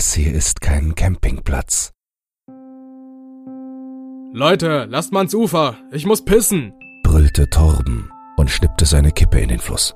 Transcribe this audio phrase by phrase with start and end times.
[0.00, 1.92] Das hier ist kein Campingplatz.
[4.32, 5.76] Leute, lasst mal ans Ufer.
[5.92, 6.72] Ich muss pissen.
[7.02, 9.94] brüllte Torben und schnippte seine Kippe in den Fluss.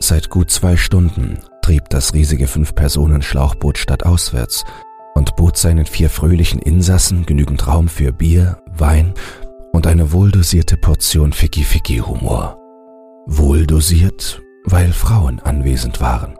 [0.00, 4.64] Seit gut zwei Stunden trieb das riesige Fünf-Personen-Schlauchboot stadtauswärts
[5.14, 9.14] und bot seinen vier fröhlichen Insassen genügend Raum für Bier, Wein
[9.72, 12.58] und eine wohldosierte Portion Ficky-Ficky-Humor.
[13.24, 16.36] Wohldosiert, weil Frauen anwesend waren.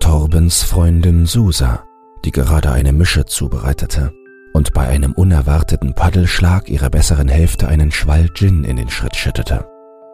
[0.00, 1.84] Torbens Freundin Susa,
[2.24, 4.12] die gerade eine Mische zubereitete
[4.52, 9.66] und bei einem unerwarteten Paddelschlag ihrer besseren Hälfte einen Schwall Gin in den Schritt schüttete.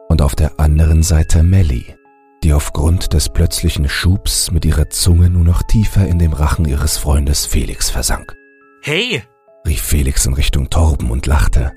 [0.09, 1.95] Und auf der anderen Seite Melly,
[2.43, 6.97] die aufgrund des plötzlichen Schubs mit ihrer Zunge nur noch tiefer in dem Rachen ihres
[6.97, 8.35] Freundes Felix versank.
[8.83, 9.23] Hey,
[9.67, 11.73] Rief Felix in Richtung Torben und lachte.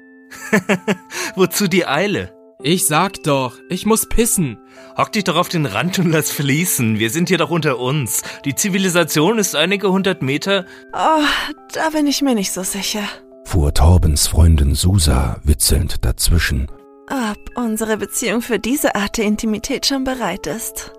[1.35, 2.33] wozu die Eile?
[2.65, 4.57] Ich sag doch, ich muss pissen.
[4.97, 6.97] Hock dich doch auf den Rand und lass fließen.
[6.97, 8.21] Wir sind hier doch unter uns.
[8.45, 10.65] Die Zivilisation ist einige hundert Meter.
[10.93, 11.25] Oh,
[11.73, 13.03] da bin ich mir nicht so sicher.
[13.43, 16.67] fuhr Torbens Freundin Susa witzelnd dazwischen.
[17.11, 20.93] Ob unsere Beziehung für diese Art der Intimität schon bereit ist.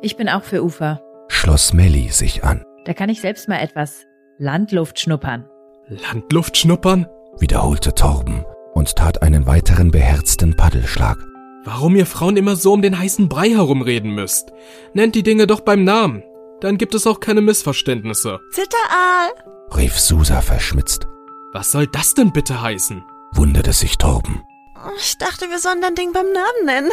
[0.00, 1.02] Ich bin auch für Ufer.
[1.28, 4.06] Schloss Melly sich an, Da kann ich selbst mal etwas
[4.38, 5.46] Landluft schnuppern.
[5.88, 7.06] Landluft schnuppern?
[7.38, 8.46] wiederholte Torben
[8.82, 11.16] und tat einen weiteren beherzten Paddelschlag.
[11.64, 14.50] Warum ihr Frauen immer so um den heißen Brei herumreden müsst?
[14.92, 16.24] Nennt die Dinge doch beim Namen.
[16.60, 18.40] Dann gibt es auch keine Missverständnisse.
[18.50, 19.30] Zitteraal!
[19.76, 21.06] rief Susa verschmitzt,
[21.52, 23.04] Was soll das denn bitte heißen?
[23.34, 24.42] wunderte sich Torben.
[24.98, 26.90] Ich dachte, wir sollen dein Ding beim Namen nennen.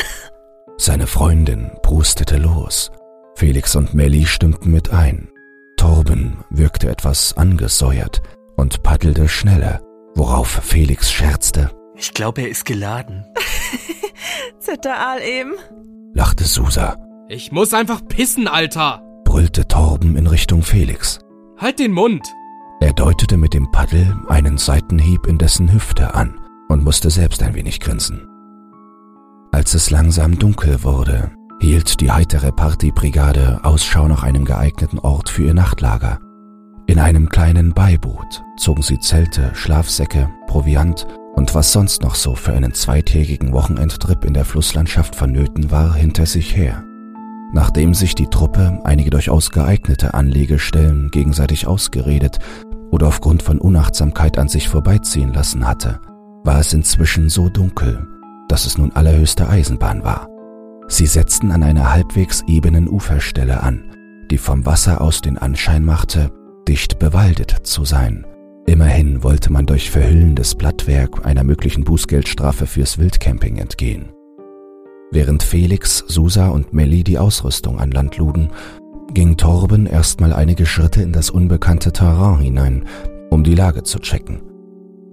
[0.78, 2.92] Seine Freundin prustete los.
[3.34, 5.30] Felix und Melly stimmten mit ein.
[5.76, 8.22] Torben wirkte etwas angesäuert
[8.58, 9.82] und paddelte schneller,
[10.14, 13.26] worauf Felix scherzte, Ich glaube, er ist geladen.
[14.60, 15.54] Zitteraal eben.
[16.14, 16.96] lachte Susa,
[17.28, 19.04] Ich muss einfach pissen, Alter.
[19.26, 21.20] brüllte Torben in Richtung Felix.
[21.58, 22.26] Halt den Mund.
[22.80, 27.54] Er deutete mit dem Paddel einen Seitenhieb in dessen Hüfte an und musste selbst ein
[27.54, 28.26] wenig grinsen.
[29.52, 35.44] Als es langsam dunkel wurde, hielt die heitere Partybrigade Ausschau nach einem geeigneten Ort für
[35.44, 36.20] ihr Nachtlager.
[36.88, 41.06] In einem kleinen Beiboot zogen sie Zelte, Schlafsäcke, Proviant
[41.40, 46.26] und was sonst noch so für einen zweitägigen Wochenendtrip in der Flusslandschaft vonnöten war, hinter
[46.26, 46.84] sich her.
[47.54, 52.40] Nachdem sich die Truppe einige durchaus geeignete Anlegestellen gegenseitig ausgeredet
[52.92, 56.02] oder aufgrund von Unachtsamkeit an sich vorbeiziehen lassen hatte,
[56.44, 58.06] war es inzwischen so dunkel,
[58.50, 60.28] dass es nun allerhöchste Eisenbahn war.
[60.90, 63.96] Sie setzten an einer halbwegs ebenen Uferstelle an,
[64.30, 66.32] die vom Wasser aus den Anschein machte,
[66.68, 68.26] dicht bewaldet zu sein.
[68.66, 74.10] Immerhin wollte man durch verhüllendes Blattwerk einer möglichen Bußgeldstrafe fürs Wildcamping entgehen.
[75.12, 78.50] Während Felix, Susa und Melly die Ausrüstung an Land luden,
[79.14, 82.86] ging Torben erstmal einige Schritte in das unbekannte Terrain hinein,
[83.32, 84.42] um die Lage zu checken.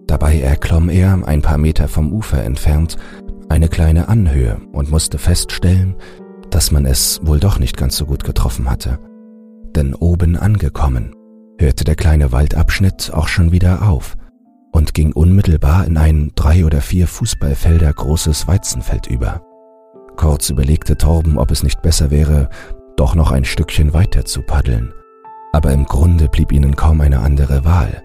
[0.07, 2.97] Dabei erklomm er, ein paar Meter vom Ufer entfernt,
[3.49, 5.97] eine kleine Anhöhe und musste feststellen,
[6.51, 8.99] dass man es wohl doch nicht ganz so gut getroffen hatte.
[9.75, 11.15] Denn oben angekommen,
[11.59, 14.17] hörte der kleine Waldabschnitt auch schon wieder auf
[14.73, 19.43] und ging unmittelbar in ein drei oder vier Fußballfelder großes Weizenfeld über.
[20.17, 22.51] Kurz überlegte Torben, ob es nicht besser wäre,
[22.97, 24.93] doch noch ein Stückchen weiter zu paddeln.
[25.53, 28.03] Aber im Grunde blieb ihnen kaum eine andere Wahl.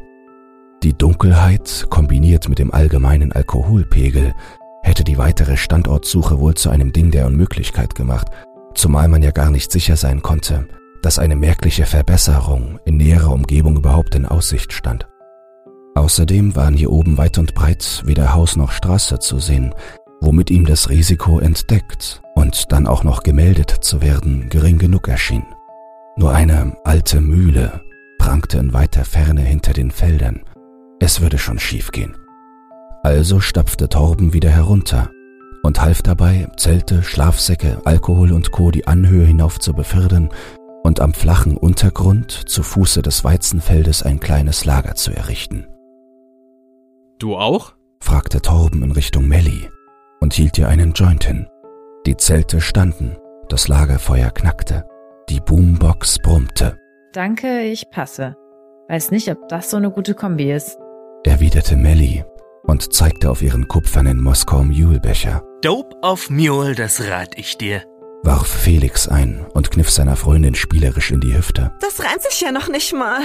[0.83, 4.33] Die Dunkelheit, kombiniert mit dem allgemeinen Alkoholpegel,
[4.83, 8.27] hätte die weitere Standortsuche wohl zu einem Ding der Unmöglichkeit gemacht,
[8.73, 10.67] zumal man ja gar nicht sicher sein konnte,
[11.01, 15.07] dass eine merkliche Verbesserung in näherer Umgebung überhaupt in Aussicht stand.
[15.95, 19.73] Außerdem waren hier oben weit und breit weder Haus noch Straße zu sehen,
[20.21, 25.43] womit ihm das Risiko entdeckt und dann auch noch gemeldet zu werden gering genug erschien.
[26.15, 27.81] Nur eine alte Mühle
[28.19, 30.41] prangte in weiter Ferne hinter den Feldern.
[30.99, 32.15] Es würde schon schiefgehen.
[33.03, 35.09] Also stapfte Torben wieder herunter
[35.63, 38.71] und half dabei, Zelte, Schlafsäcke, Alkohol und Co.
[38.71, 40.29] die Anhöhe hinauf zu befördern
[40.83, 45.67] und am flachen Untergrund zu Fuße des Weizenfeldes ein kleines Lager zu errichten.
[47.19, 47.73] Du auch?
[48.01, 49.69] fragte Torben in Richtung Melly
[50.21, 51.47] und hielt ihr einen Joint hin.
[52.07, 53.15] Die Zelte standen,
[53.47, 54.85] das Lagerfeuer knackte,
[55.29, 56.77] die Boombox brummte,
[57.13, 58.37] Danke, ich passe.
[58.87, 60.79] Weiß nicht, ob das so eine gute Kombi ist.
[61.25, 62.23] erwiderte Melly
[62.63, 67.83] und zeigte auf ihren kupfernen Moskau Mulebecher, Dope auf Mule, das rat ich dir.
[68.23, 72.51] Warf Felix ein und kniff seiner Freundin spielerisch in die Hüfte, Das reimt sich ja
[72.51, 73.21] noch nicht mal.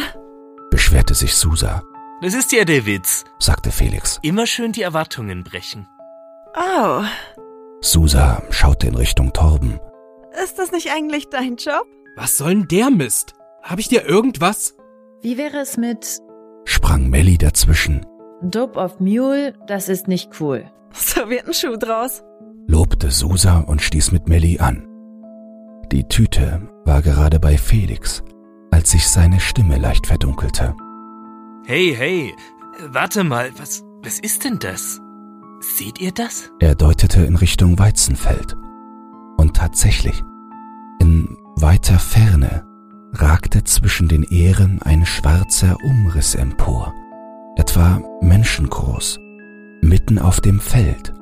[0.70, 1.82] beschwerte sich Susa,
[2.22, 3.24] Das ist ja der Witz.
[3.38, 4.18] sagte Felix.
[4.22, 5.86] Immer schön die Erwartungen brechen.
[6.56, 7.02] Oh,
[7.80, 9.78] Susa schaute in Richtung Torben.
[10.42, 11.86] ist das nicht eigentlich dein Job?
[12.16, 13.34] Was soll denn der Mist?
[13.62, 14.74] Hab ich dir irgendwas?
[15.22, 16.20] Wie wäre es mit
[16.64, 18.06] sprang Melly dazwischen,
[18.42, 19.54] Dope of Mule?
[19.66, 20.70] Das ist nicht cool.
[20.94, 22.22] So wird ein Schuh draus.
[22.68, 24.86] Lobte Susa und stieß mit Melly an.
[25.92, 28.22] Die Tüte war gerade bei Felix,
[28.70, 30.74] als sich seine Stimme leicht verdunkelte.
[31.64, 32.34] Hey, hey,
[32.88, 35.00] warte mal, was, was ist denn das?
[35.60, 36.50] Seht ihr das?
[36.60, 38.56] Er deutete in Richtung Weizenfeld.
[39.36, 40.22] Und tatsächlich,
[41.00, 42.66] in weiter Ferne
[43.12, 46.92] ragte zwischen den Ähren ein schwarzer Umriss empor,
[47.56, 49.18] etwa menschengroß,
[49.82, 51.15] mitten auf dem Feld.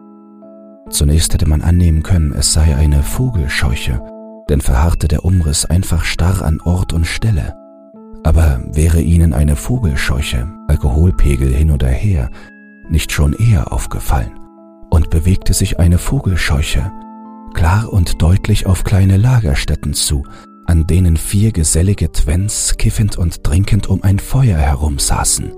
[0.90, 4.00] Zunächst hätte man annehmen können, es sei eine Vogelscheuche,
[4.48, 7.54] denn verharrte der Umriss einfach starr an Ort und Stelle.
[8.22, 12.30] Aber wäre ihnen eine Vogelscheuche, Alkoholpegel hin oder her,
[12.88, 14.38] nicht schon eher aufgefallen?
[14.90, 16.92] Und bewegte sich eine Vogelscheuche
[17.54, 20.24] klar und deutlich auf kleine Lagerstätten zu,
[20.66, 25.52] an denen vier gesellige Twens kiffend und trinkend um ein Feuer herumsaßen,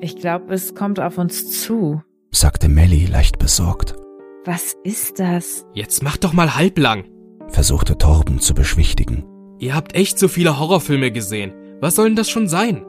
[0.00, 2.02] Ich glaube, es kommt auf uns zu.
[2.30, 3.96] sagte Melly leicht besorgt,
[4.44, 5.66] Was ist das?
[5.74, 7.04] Jetzt mach doch mal halblang.
[7.48, 9.24] versuchte Torben zu beschwichtigen.
[9.58, 11.52] Ihr habt echt so viele Horrorfilme gesehen.
[11.80, 12.86] Was soll denn das schon sein?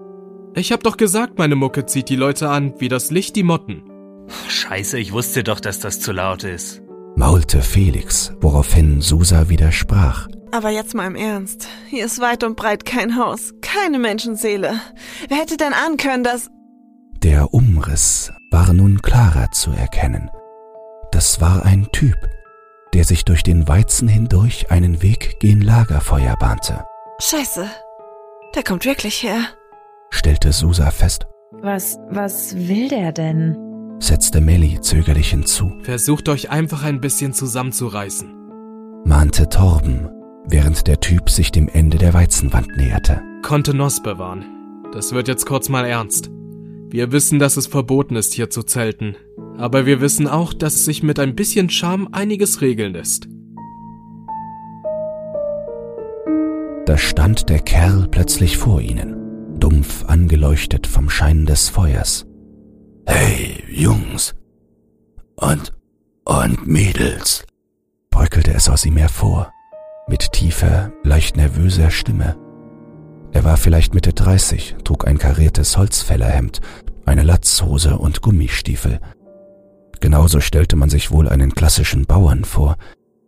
[0.56, 3.83] Ich hab doch gesagt, meine Mucke zieht die Leute an, wie das Licht die Motten.
[4.48, 6.81] Scheiße, ich wusste doch, dass das zu laut ist.
[7.15, 10.27] maulte Felix, woraufhin Susa widersprach.
[10.51, 11.68] Aber jetzt mal im Ernst.
[11.89, 14.80] Hier ist weit und breit kein Haus, keine Menschenseele.
[15.27, 16.50] Wer hätte denn ahnen können, dass...
[17.24, 20.30] Der Umriss war nun klarer zu erkennen.
[21.12, 22.16] Das war ein Typ,
[22.94, 26.86] der sich durch den Weizen hindurch einen Weg gen Lagerfeuer bahnte,
[27.19, 27.68] Scheiße.
[28.56, 29.42] Der kommt wirklich her.
[30.10, 31.28] stellte Susa fest,
[31.62, 33.58] Was, was will der denn?
[34.00, 38.30] setzte Melly zögerlich hinzu, Versucht euch einfach ein bisschen zusammenzureißen.
[39.06, 40.10] mahnte Torben,
[40.46, 43.22] während der Typ sich dem Ende der Weizenwand näherte.
[43.44, 44.46] Kontenance bewahren.
[44.94, 46.30] Das wird jetzt kurz mal ernst.
[46.90, 49.16] Wir wissen, dass es verboten ist, hier zu zelten.
[49.57, 53.27] Aber wir wissen auch, dass sich mit ein bisschen Charme einiges regeln lässt.
[56.86, 62.25] Da stand der Kerl plötzlich vor ihnen, dumpf angeleuchtet vom Schein des Feuers.
[63.06, 64.36] Hey, Jungs.
[65.36, 65.74] Und,
[66.25, 67.45] und Mädels,
[68.09, 69.51] bröckelte es aus ihm hervor,
[70.07, 72.36] mit tiefer, leicht nervöser Stimme.
[73.31, 76.62] Er war vielleicht Mitte 30, trug ein kariertes Holzfällerhemd,
[77.06, 79.00] eine Latzhose und Gummistiefel.
[80.01, 82.75] Genauso stellte man sich wohl einen klassischen Bauern vor,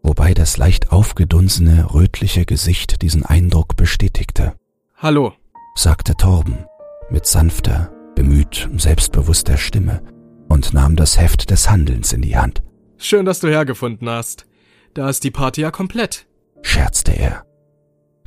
[0.01, 4.53] wobei das leicht aufgedunsene, rötliche Gesicht diesen Eindruck bestätigte,
[4.97, 5.33] Hallo.
[5.75, 6.65] sagte Torben
[7.09, 10.01] mit sanfter, bemüht, selbstbewusster Stimme
[10.49, 12.63] und nahm das Heft des Handelns in die Hand,
[12.97, 14.45] Schön, dass du hergefunden hast.
[14.93, 16.25] Da ist die Party ja komplett.
[16.61, 17.43] scherzte er.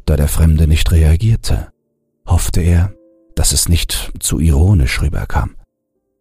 [0.05, 1.71] Da der Fremde nicht reagierte,
[2.27, 2.93] hoffte er,
[3.35, 5.57] dass es nicht zu ironisch rüberkam.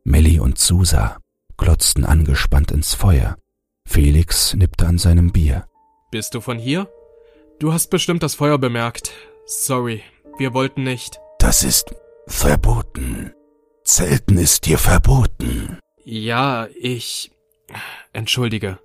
[0.05, 1.17] Melly und Susa
[1.57, 3.37] glotzten angespannt ins Feuer.
[3.87, 5.67] Felix nippte an seinem Bier.
[6.11, 6.89] Bist du von hier?
[7.59, 9.11] Du hast bestimmt das Feuer bemerkt.
[9.45, 10.01] Sorry,
[10.37, 11.19] wir wollten nicht.
[11.39, 11.93] Das ist
[12.27, 13.33] verboten.
[13.83, 15.79] Zelten ist dir verboten.
[16.03, 17.31] Ja, ich.
[18.13, 18.79] Entschuldige.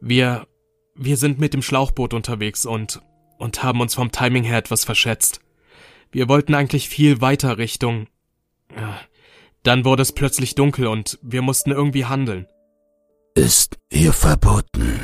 [0.00, 0.46] Wir.
[0.94, 3.00] Wir sind mit dem Schlauchboot unterwegs und.
[3.38, 5.40] und haben uns vom Timing her etwas verschätzt.
[6.10, 8.08] Wir wollten eigentlich viel weiter Richtung.
[9.64, 12.46] Dann wurde es plötzlich dunkel und wir mussten irgendwie handeln.
[13.34, 15.00] Ist ihr verboten,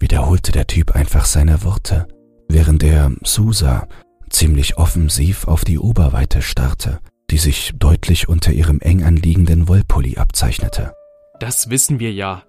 [0.00, 2.08] wiederholte der Typ einfach seine Worte,
[2.48, 3.86] während er Susa
[4.30, 6.98] ziemlich offensiv auf die Oberweite starrte,
[7.30, 10.92] die sich deutlich unter ihrem eng anliegenden Wollpulli abzeichnete.
[11.38, 12.42] Das wissen wir ja.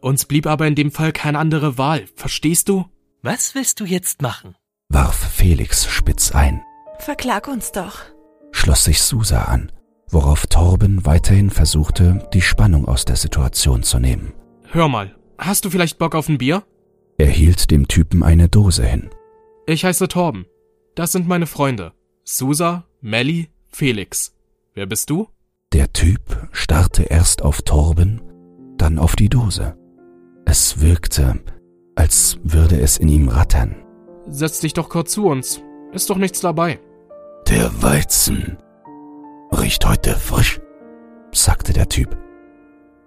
[0.00, 2.84] Uns blieb aber in dem Fall keine andere Wahl, verstehst du?
[3.22, 4.54] Was willst du jetzt machen?
[4.90, 6.62] Warf Felix spitz ein,
[6.98, 8.00] Verklag uns doch.
[8.52, 9.72] schloss sich Susa an,
[10.14, 14.32] worauf Torben weiterhin versuchte, die Spannung aus der Situation zu nehmen.
[14.70, 16.62] Hör mal, hast du vielleicht Bock auf ein Bier?
[17.18, 19.10] Er hielt dem Typen eine Dose hin.
[19.66, 20.46] Ich heiße Torben.
[20.94, 21.92] Das sind meine Freunde.
[22.24, 24.34] Susa, Melly, Felix.
[24.74, 25.28] Wer bist du?
[25.72, 28.22] Der Typ starrte erst auf Torben,
[28.76, 29.76] dann auf die Dose.
[30.44, 31.40] Es wirkte,
[31.96, 33.76] als würde es in ihm rattern.
[34.28, 35.60] Setz dich doch kurz zu uns.
[35.92, 36.78] Ist doch nichts dabei.
[37.48, 38.56] Der Weizen
[39.54, 40.60] riecht heute frisch,
[41.32, 42.16] sagte der Typ.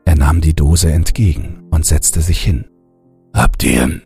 [0.06, 2.66] Er nahm die Dose entgegen und setzte sich hin.
[3.34, 4.02] Habt ihr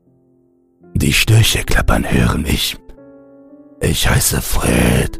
[0.94, 2.46] die Störche klappern hören?
[2.46, 2.78] Ich.
[3.82, 5.20] Ich heiße Fred.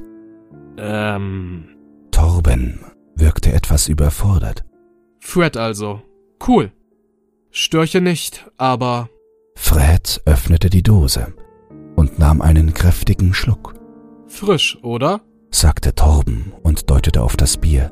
[0.78, 1.70] Ähm.
[2.12, 2.80] Torben
[3.16, 4.66] wirkte etwas überfordert.
[5.20, 6.02] Fred also.
[6.46, 6.72] Cool.
[7.52, 9.10] Störche nicht, aber.
[9.56, 11.34] Fred öffnete die Dose
[11.96, 13.76] und nahm einen kräftigen Schluck.
[14.28, 15.22] Frisch, oder?
[15.52, 17.92] Sagte Torben und deutete auf das Bier.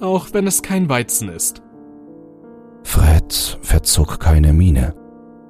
[0.00, 1.62] Auch wenn es kein Weizen ist.
[2.82, 4.94] Fred verzog keine Miene,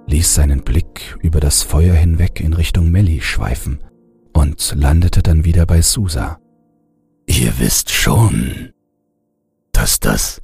[0.06, 3.80] ließ seinen Blick über das Feuer hinweg in Richtung Melly schweifen
[4.32, 6.38] und landete dann wieder bei Susa.
[7.26, 8.70] Ihr wisst schon,
[9.72, 10.40] dass das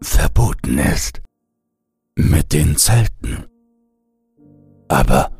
[0.00, 1.20] verboten ist
[2.16, 3.44] mit den Zelten.
[4.88, 5.30] Aber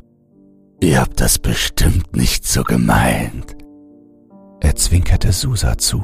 [0.79, 3.58] ihr habt das bestimmt nicht so gemeint.
[4.61, 6.01] Er zwinkerte Susa zu,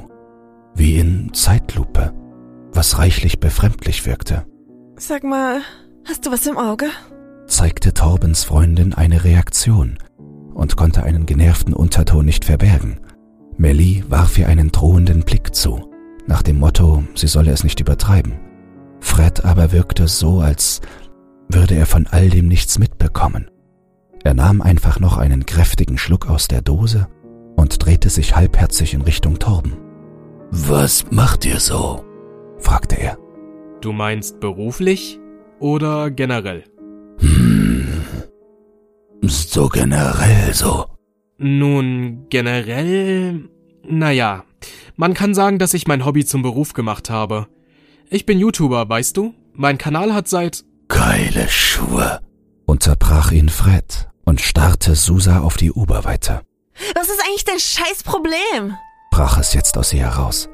[0.75, 2.13] wie in Zeitlupe,
[2.71, 4.45] was reichlich befremdlich wirkte.
[4.97, 5.61] Sag mal,
[6.07, 6.87] hast du was im Auge?
[7.47, 9.97] zeigte Torbens Freundin eine Reaktion
[10.53, 12.99] und konnte einen genervten Unterton nicht verbergen.
[13.57, 15.91] Melly warf ihr einen drohenden Blick zu,
[16.27, 18.33] nach dem Motto, sie solle es nicht übertreiben.
[18.99, 20.81] Fred aber wirkte so, als
[21.49, 23.51] würde er von all dem nichts mitbekommen.
[24.23, 27.07] Er nahm einfach noch einen kräftigen Schluck aus der Dose
[27.55, 29.73] und drehte sich halbherzig in Richtung Torben.
[30.51, 32.03] Was macht ihr so?
[32.59, 33.17] fragte er.
[33.81, 35.19] Du meinst beruflich
[35.59, 36.63] oder generell?
[37.19, 37.87] Hm,
[39.21, 40.85] so generell so.
[41.37, 43.49] Nun, generell,
[43.87, 44.45] naja,
[44.95, 47.47] man kann sagen, dass ich mein Hobby zum Beruf gemacht habe.
[48.09, 49.33] Ich bin YouTuber, weißt du?
[49.53, 50.63] Mein Kanal hat seit...
[50.87, 52.21] Geile Schuhe,
[52.65, 56.41] unterbrach ihn Fred und starrte Susa auf die Oberweite.
[56.95, 58.77] Was ist eigentlich dein Scheißproblem?
[59.11, 60.49] brach es jetzt aus ihr heraus.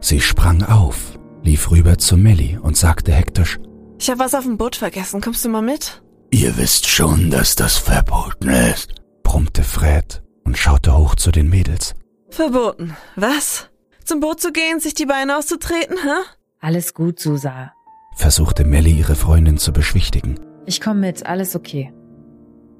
[0.00, 3.58] Sie sprang auf, lief rüber zu Melly und sagte hektisch,
[3.98, 5.20] Ich hab was auf dem Boot vergessen.
[5.20, 6.02] Kommst du mal mit?
[6.30, 8.94] Ihr wisst schon, dass das verboten ist,
[9.24, 11.94] brummte Fred und schaute hoch zu den Mädels.
[12.30, 12.96] Verboten.
[13.16, 13.68] Was?
[14.04, 16.22] Zum Boot zu gehen, sich die Beine auszutreten, hä?
[16.60, 17.72] Alles gut, Susa.
[18.16, 20.38] versuchte Melly ihre Freundin zu beschwichtigen.
[20.66, 21.92] Ich komme mit, alles okay.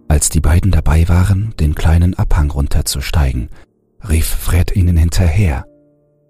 [0.08, 3.50] Als die beiden dabei waren, den kleinen Abhang runterzusteigen,
[4.08, 5.64] rief Fred ihnen hinterher.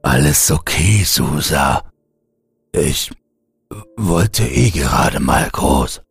[0.03, 1.83] Alles okay, Susa.
[2.73, 3.11] Ich
[3.97, 6.03] wollte eh gerade mal groß.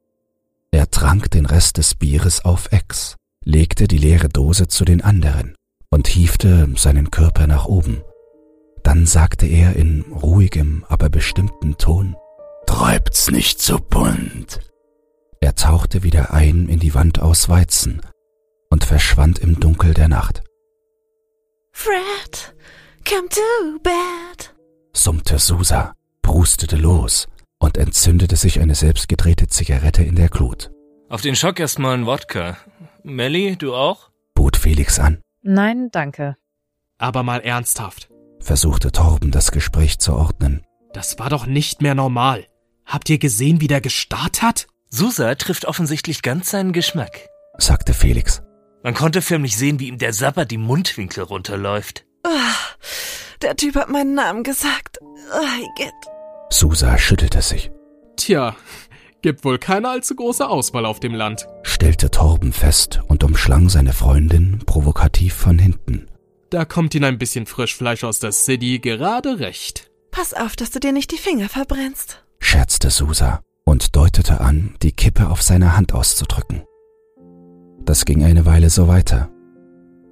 [0.72, 5.56] Er trank den Rest des Bieres auf Ex, legte die leere Dose zu den anderen
[5.90, 8.02] und hiefte seinen Körper nach oben.
[8.84, 12.16] Dann sagte er in ruhigem, aber bestimmten Ton,
[12.68, 14.60] Träubt's nicht so bunt.
[15.46, 18.02] Er tauchte wieder ein in die Wand aus Weizen
[18.72, 20.42] und verschwand im Dunkel der Nacht,
[21.72, 22.56] Fred,
[23.08, 24.56] come to bed.
[24.96, 27.28] summte Susa, prustete los
[27.60, 30.72] und entzündete sich eine selbstgedrehte Zigarette in der Glut,
[31.10, 32.58] Auf den Schock erstmal ein Wodka.
[33.04, 34.10] Melly, du auch?
[34.34, 36.38] bot Felix an, Nein, danke.
[36.98, 38.10] Aber mal ernsthaft.
[38.40, 40.64] versuchte Torben das Gespräch zu ordnen.
[40.92, 42.48] Das war doch nicht mehr normal.
[42.84, 44.66] Habt ihr gesehen, wie der gestarrt hat?
[44.96, 47.28] Susa trifft offensichtlich ganz seinen Geschmack.
[47.58, 48.42] sagte Felix.
[48.82, 52.06] Man konnte förmlich sehen, wie ihm der Sabber die Mundwinkel runterläuft.
[52.24, 52.56] Ah,
[53.42, 55.00] der Typ hat meinen Namen gesagt.
[55.58, 55.94] Igitt.
[56.50, 57.72] Susa schüttelte sich,
[58.16, 58.56] Tja,
[59.22, 61.46] gibt wohl keine allzu große Auswahl auf dem Land.
[61.64, 66.08] stellte Torben fest und umschlang seine Freundin provokativ von hinten.
[66.52, 69.92] Da kommt ihnen ein bisschen Frischfleisch aus der City gerade recht.
[70.12, 72.24] Pass auf, dass du dir nicht die Finger verbrennst.
[72.40, 76.64] scherzte Susa und deutete an, die Kippe auf seiner Hand auszudrücken.
[77.84, 79.30] Das ging eine Weile so weiter.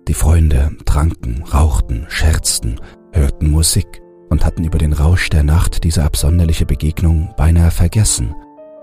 [0.08, 2.82] Die Freunde tranken, rauchten, scherzten,
[3.14, 8.36] hörten Musik und hatten über den Rausch der Nacht diese absonderliche Begegnung beinahe vergessen,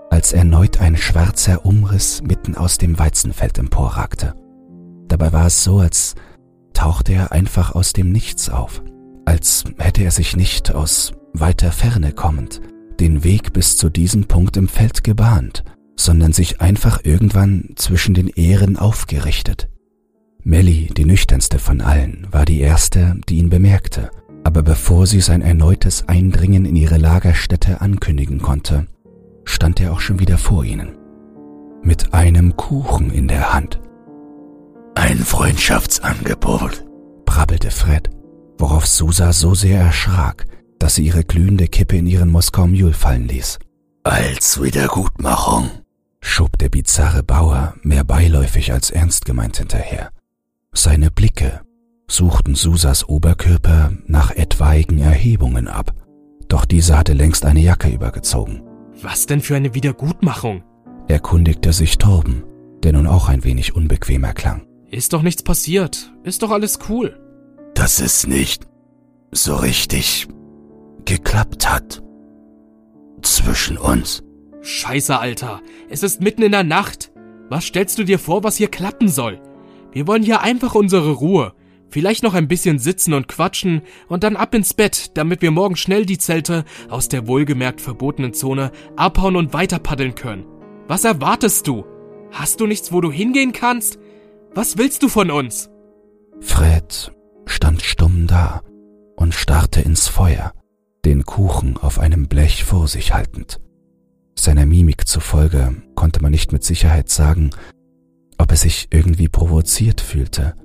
[0.09, 4.33] als erneut ein schwarzer Umriss mitten aus dem Weizenfeld emporragte.
[5.07, 6.15] Dabei war es so, als
[6.73, 8.81] tauchte er einfach aus dem Nichts auf,
[9.25, 12.61] als hätte er sich nicht aus weiter Ferne kommend
[13.01, 15.63] den Weg bis zu diesem Punkt im Feld gebahnt,
[15.95, 19.67] sondern sich einfach irgendwann zwischen den Ähren aufgerichtet.
[20.43, 24.11] Melly, die nüchternste von allen, war die erste, die ihn bemerkte,
[24.43, 28.85] aber bevor sie sein erneutes Eindringen in ihre Lagerstätte ankündigen konnte,
[29.45, 30.95] stand er auch schon wieder vor ihnen.
[31.83, 33.79] Mit einem Kuchen in der Hand.
[34.93, 36.85] Ein Freundschaftsangebot,
[37.25, 38.09] brabbelte Fred,
[38.59, 40.45] worauf Susa so sehr erschrak,
[40.81, 43.59] dass sie ihre glühende Kippe in ihren Moskau Mule fallen ließ.
[44.03, 45.69] Als Wiedergutmachung,
[46.21, 50.09] schob der bizarre Bauer mehr beiläufig als ernst gemeint hinterher.
[50.73, 51.61] Seine Blicke
[52.09, 55.93] suchten Susas Oberkörper nach etwaigen Erhebungen ab,
[56.47, 58.63] doch diese hatte längst eine Jacke übergezogen.
[59.03, 60.63] Was denn für eine Wiedergutmachung?
[61.07, 62.43] Erkundigte sich Torben,
[62.81, 64.65] der nun auch ein wenig unbequemer klang.
[64.89, 66.11] Ist doch nichts passiert.
[66.23, 67.19] Ist doch alles cool.
[67.75, 68.67] Dass es nicht
[69.31, 70.27] so richtig
[71.05, 72.01] geklappt hat.
[73.21, 74.23] Zwischen uns.
[74.61, 75.61] Scheiße, Alter.
[75.89, 77.11] Es ist mitten in der Nacht.
[77.49, 79.41] Was stellst du dir vor, was hier klappen soll?
[79.91, 81.53] Wir wollen hier einfach unsere Ruhe.
[81.89, 85.75] Vielleicht noch ein bisschen sitzen und quatschen und dann ab ins Bett, damit wir morgen
[85.75, 90.45] schnell die Zelte aus der wohlgemerkt verbotenen Zone abhauen und weiter paddeln können.
[90.87, 91.83] Was erwartest du?
[92.31, 93.99] Hast du nichts, wo du hingehen kannst?
[94.53, 95.69] Was willst du von uns?
[96.39, 97.11] Fred
[97.45, 98.61] stand stumm da
[99.17, 100.53] und starrte ins Feuer,
[101.05, 103.59] den Kuchen auf einem Blech vor sich haltend.
[104.37, 107.51] Seiner Mimik zufolge konnte man nicht mit Sicherheit sagen,
[108.37, 110.55] ob er sich irgendwie provoziert fühlte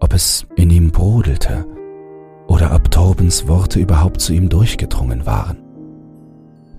[0.00, 1.66] ob es in ihm brodelte
[2.46, 5.58] oder ob Torbens Worte überhaupt zu ihm durchgedrungen waren.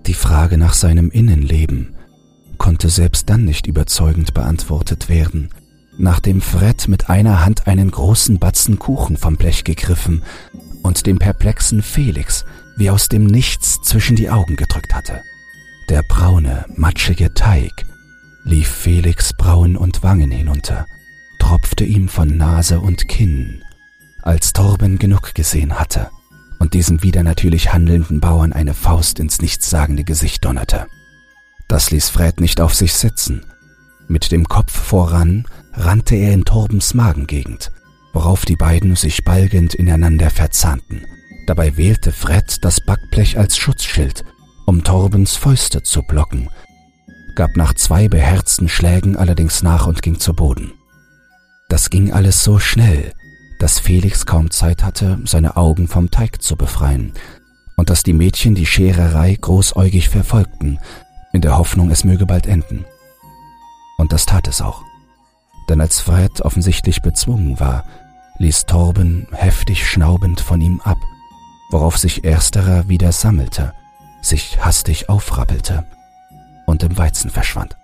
[0.05, 1.95] Die Frage nach seinem Innenleben
[2.57, 5.49] konnte selbst dann nicht überzeugend beantwortet werden,
[5.97, 10.23] nachdem Fred mit einer Hand einen großen Batzen Kuchen vom Blech gegriffen
[10.81, 12.45] und dem perplexen Felix
[12.79, 15.21] wie aus dem Nichts zwischen die Augen gedrückt hatte.
[15.89, 17.85] Der braune, matschige Teig
[18.43, 20.85] lief Felix Brauen und Wangen hinunter,
[21.39, 23.63] tropfte ihm von Nase und Kinn,
[24.21, 26.09] als Torben genug gesehen hatte
[26.59, 30.87] und diesem wieder natürlich handelnden Bauern eine Faust ins nichtssagende Gesicht donnerte.
[31.67, 33.45] Das ließ Fred nicht auf sich sitzen.
[34.07, 37.71] Mit dem Kopf voran rannte er in Torbens Magengegend,
[38.13, 41.05] worauf die beiden sich balgend ineinander verzahnten.
[41.49, 44.23] Dabei wählte Fred das Backblech als Schutzschild,
[44.67, 46.47] um Torbens Fäuste zu blocken,
[47.33, 50.73] gab nach zwei beherzten Schlägen allerdings nach und ging zu Boden.
[51.67, 53.13] Das ging alles so schnell,
[53.57, 57.13] dass Felix kaum Zeit hatte, seine Augen vom Teig zu befreien,
[57.77, 60.77] und dass die Mädchen die Schererei großäugig verfolgten,
[61.33, 62.85] in der Hoffnung, es möge bald enden.
[63.97, 64.83] Und das tat es auch.
[65.67, 67.85] Denn als Fred offensichtlich bezwungen war,
[68.37, 70.99] ließ Torben heftig schnaubend von ihm ab,
[71.69, 73.73] worauf sich ersterer wieder sammelte,
[74.21, 75.85] sich hastig aufrappelte
[76.65, 77.77] und im Weizen verschwand.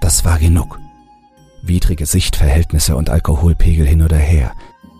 [0.00, 0.78] Das war genug
[1.66, 4.52] widrige Sichtverhältnisse und Alkoholpegel hin oder her.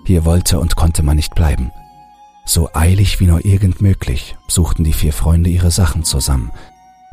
[0.06, 1.70] Hier wollte und konnte man nicht bleiben.
[2.44, 6.50] So eilig wie nur irgend möglich suchten die vier Freunde ihre Sachen zusammen,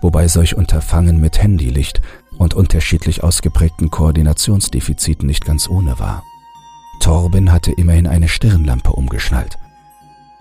[0.02, 2.02] wobei solch Unterfangen mit Handylicht
[2.38, 6.24] und unterschiedlich ausgeprägten Koordinationsdefiziten nicht ganz ohne war.
[7.00, 9.58] Torben hatte immerhin eine Stirnlampe umgeschnallt.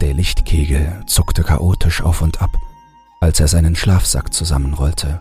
[0.01, 2.51] Der Lichtkegel zuckte chaotisch auf und ab,
[3.21, 5.21] als er seinen Schlafsack zusammenrollte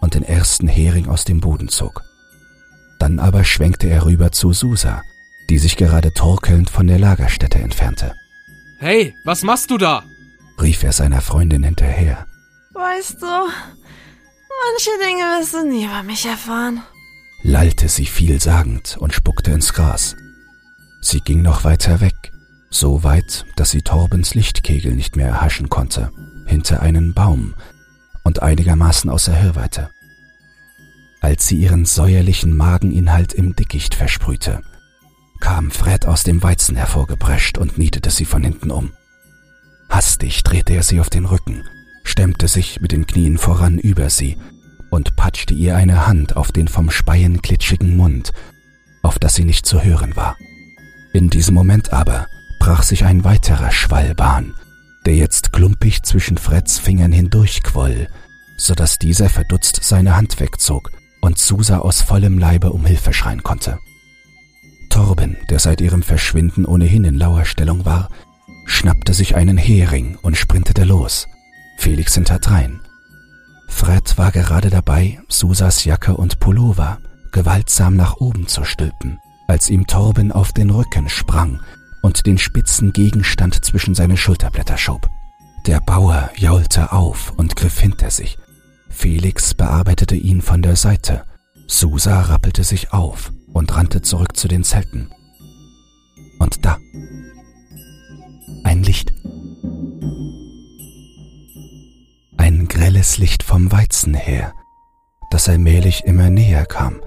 [0.00, 2.02] und den ersten Hering aus dem Boden zog.
[2.98, 5.02] Dann aber schwenkte er rüber zu Susa,
[5.48, 8.14] die sich gerade torkelnd von der Lagerstätte entfernte.
[8.78, 10.02] Hey, was machst du da?
[10.60, 12.26] rief er seiner Freundin hinterher.
[12.72, 16.82] Weißt du, manche Dinge wirst du nie über mich erfahren,
[17.42, 20.16] lallte sie vielsagend und spuckte ins Gras.
[21.00, 22.32] Sie ging noch weiter weg,
[22.70, 26.10] so weit, dass sie Torbens Lichtkegel nicht mehr erhaschen konnte,
[26.46, 27.54] hinter einen Baum
[28.24, 29.90] und einigermaßen außer Hörweite
[31.26, 34.62] als sie ihren säuerlichen Mageninhalt im Dickicht versprühte,
[35.40, 38.92] kam Fred aus dem Weizen hervorgeprescht und nietete sie von hinten um.
[39.88, 41.64] Hastig drehte er sie auf den Rücken,
[42.04, 44.36] stemmte sich mit den Knien voran über sie
[44.90, 48.32] und patschte ihr eine Hand auf den vom Speien klitschigen Mund,
[49.02, 50.36] auf das sie nicht zu hören war.
[51.12, 52.28] In diesem Moment aber
[52.66, 54.52] brach sich ein weiterer Schwall Bahn,
[55.04, 58.08] der jetzt klumpig zwischen Freds Fingern hindurchquoll,
[58.56, 63.44] so dass dieser verdutzt seine Hand wegzog und Susa aus vollem Leibe um Hilfe schreien
[63.44, 63.78] konnte.
[64.90, 68.08] Torben, der seit ihrem Verschwinden ohnehin in Lauerstellung war,
[68.64, 71.28] schnappte sich einen Hering und sprintete los,
[71.78, 72.80] Felix hinterdrein.
[73.68, 76.98] Fred war gerade dabei, Susas Jacke und Pullover
[77.30, 81.60] gewaltsam nach oben zu stülpen, als ihm Torben auf den Rücken sprang
[82.06, 85.10] und den spitzen Gegenstand zwischen seine Schulterblätter schob.
[85.66, 88.38] Der Bauer jaulte auf und griff hinter sich,
[88.88, 91.24] Felix bearbeitete ihn von der Seite.
[91.66, 95.10] Susa rappelte sich auf und rannte zurück zu den Zelten.
[96.38, 96.78] Und da.
[98.62, 99.12] Ein Licht.
[102.36, 104.54] Ein grelles Licht vom Weizen her,
[105.32, 107.00] das allmählich immer näher kam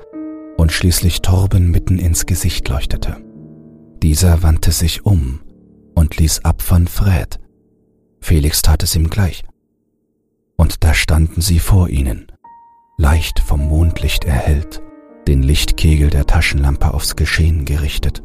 [0.57, 3.28] und schließlich Torben mitten ins Gesicht leuchtete.
[4.01, 5.41] Dieser wandte sich um
[5.95, 7.39] und ließ ab von Fred.
[8.21, 9.43] Felix tat es ihm gleich
[10.59, 12.27] und da standen sie vor ihnen,
[12.97, 14.81] leicht vom Mondlicht erhellt,
[15.25, 18.21] den Lichtkegel der Taschenlampe aufs Geschehen gerichtet.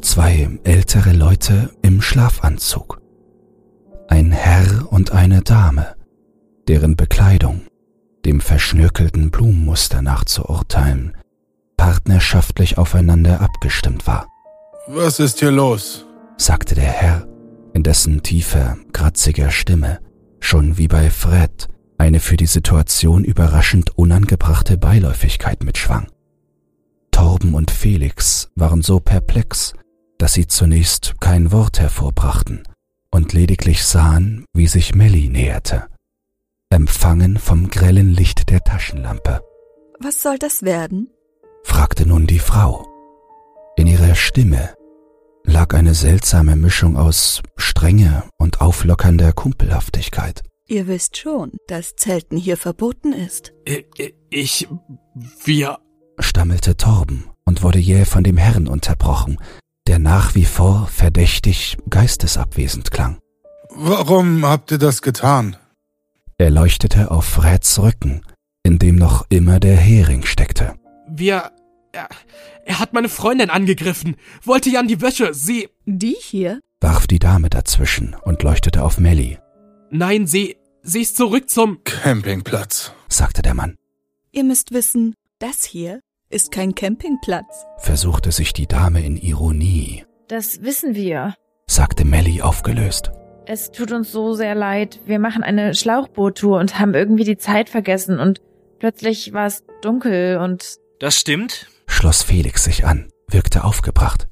[0.00, 3.00] Zwei ältere Leute im Schlafanzug.
[4.08, 5.94] Ein Herr und eine Dame,
[6.66, 7.62] deren Bekleidung,
[8.24, 11.16] dem verschnörkelten Blumenmuster nachzuurteilen,
[11.76, 14.26] partnerschaftlich aufeinander abgestimmt war.
[14.90, 16.06] Was ist hier los?
[16.38, 17.28] sagte der Herr,
[17.74, 20.00] in dessen tiefer, kratziger Stimme
[20.40, 26.06] schon wie bei Fred eine für die Situation überraschend unangebrachte Beiläufigkeit mitschwang.
[27.10, 29.74] Torben und Felix waren so perplex,
[30.16, 32.62] dass sie zunächst kein Wort hervorbrachten
[33.10, 35.84] und lediglich sahen, wie sich Melly näherte,
[36.70, 39.42] empfangen vom grellen Licht der Taschenlampe.
[40.00, 41.10] Was soll das werden?
[41.62, 42.86] fragte nun die Frau.
[43.76, 44.77] In ihrer Stimme
[45.48, 50.42] lag eine seltsame Mischung aus Strenge und auflockernder Kumpelhaftigkeit.
[50.66, 53.54] Ihr wisst schon, dass Zelten hier verboten ist.
[54.28, 54.68] Ich,
[55.44, 55.78] wir,
[56.18, 59.38] stammelte Torben und wurde jäh von dem Herrn unterbrochen,
[59.86, 63.18] der nach wie vor verdächtig geistesabwesend klang.
[63.70, 65.56] Warum habt ihr das getan?
[66.36, 68.22] Er leuchtete auf Freds Rücken,
[68.62, 70.74] in dem noch immer der Hering steckte.
[71.08, 71.52] wir,
[71.98, 72.08] er,
[72.64, 76.60] er hat meine Freundin angegriffen, wollte ja an die Wäsche, sie, Die hier?
[76.80, 79.38] warf die Dame dazwischen und leuchtete auf Melly,
[79.90, 82.92] nein, sie, sie ist zurück zum, Campingplatz.
[83.08, 83.76] sagte der Mann,
[84.32, 87.64] Ihr müsst wissen, das hier ist kein Campingplatz.
[87.78, 91.34] versuchte sich die Dame in Ironie, Das wissen wir.
[91.66, 93.10] sagte Melly aufgelöst.
[93.46, 95.00] Es tut uns so sehr leid.
[95.06, 98.42] Wir machen eine Schlauchboottour und haben irgendwie die Zeit vergessen und
[98.78, 101.66] plötzlich war es dunkel und Das stimmt.
[101.88, 104.28] Schloss Felix sich an, wirkte aufgebracht.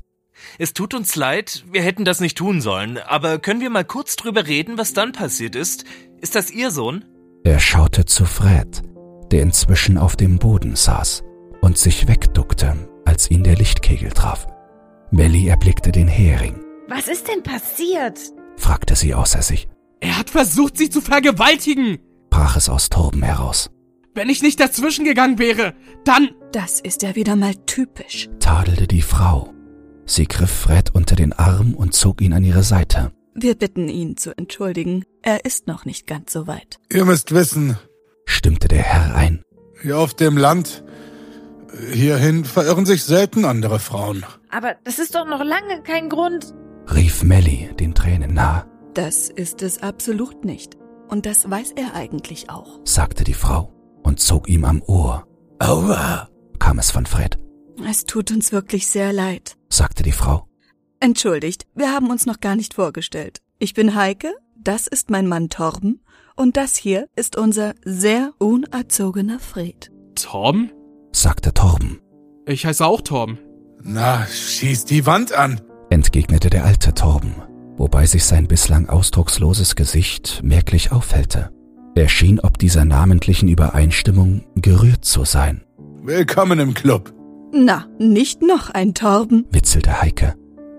[0.58, 4.16] Es tut uns leid, wir hätten das nicht tun sollen, aber können wir mal kurz
[4.16, 5.84] drüber reden, was dann passiert ist?
[6.20, 7.04] Ist das Ihr Sohn?
[7.44, 8.82] Er schaute zu Fred,
[9.30, 11.22] der inzwischen auf dem Boden saß
[11.60, 14.46] und sich wegduckte, als ihn der Lichtkegel traf.
[15.10, 18.18] Melly erblickte den Hering, was ist denn passiert?
[18.56, 19.68] fragte sie außer sich,
[20.00, 21.98] er hat versucht, sie zu vergewaltigen.
[22.30, 23.70] brach es aus Torben heraus,
[24.16, 25.74] Wenn ich nicht dazwischen gegangen wäre,
[26.04, 28.30] dann, Das ist ja wieder mal typisch.
[28.40, 29.52] tadelte die Frau.
[30.06, 33.12] Sie griff Fred unter den Arm und zog ihn an ihre Seite.
[33.34, 35.04] Wir bitten ihn zu entschuldigen.
[35.20, 36.78] Er ist noch nicht ganz so weit.
[36.90, 37.76] Ihr müsst wissen,
[38.24, 39.42] Stimmte der Herr ein.
[39.82, 40.82] hier auf dem Land,
[41.92, 44.24] hierhin verirren sich selten andere Frauen.
[44.48, 46.54] Aber das ist doch noch lange kein Grund.
[46.94, 50.76] rief Melly den Tränen nahe, Das ist es absolut nicht.
[51.08, 52.80] Und das weiß er eigentlich auch.
[52.84, 53.75] sagte die Frau
[54.06, 55.26] und zog ihm am Ohr.
[55.58, 57.38] Aua, kam es von Fred,
[57.88, 59.56] Es tut uns wirklich sehr leid.
[59.68, 60.46] sagte die Frau.
[61.00, 63.40] Entschuldigt, wir haben uns noch gar nicht vorgestellt.
[63.58, 66.00] Ich bin Heike, das ist mein Mann Torben
[66.36, 69.90] und das hier ist unser sehr unerzogener Fred.
[70.14, 70.70] Torben?
[71.12, 72.00] sagte Torben,
[72.46, 73.38] Ich heiße auch Torben.
[73.82, 75.60] Na, schieß die Wand an.
[75.90, 77.34] entgegnete der alte Torben,
[77.76, 81.50] wobei sich sein bislang ausdrucksloses Gesicht merklich aufhellte.
[81.96, 85.62] Er schien ob dieser namentlichen Übereinstimmung gerührt zu sein,
[86.02, 87.12] Willkommen im Club.
[87.52, 89.46] Na, nicht noch ein Torben.
[89.50, 90.34] witzelte Heike.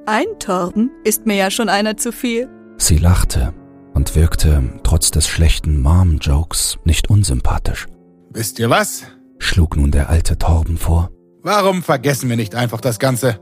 [0.05, 2.47] Ein Torben ist mir ja schon einer zu viel.
[2.77, 3.53] Sie lachte
[3.95, 7.87] und wirkte, trotz des schlechten Mom-Jokes, nicht unsympathisch,
[8.29, 9.03] Wisst ihr was?
[9.39, 11.09] schlug nun der alte Torben vor.
[11.41, 13.39] Warum vergessen wir nicht einfach das Ganze?